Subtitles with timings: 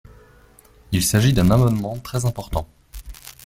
[0.91, 2.67] Il s’agit d’un amendement très important.